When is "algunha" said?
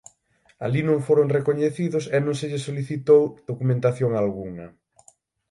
4.13-4.67